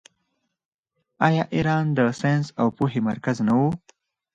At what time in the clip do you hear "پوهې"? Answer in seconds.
2.77-2.99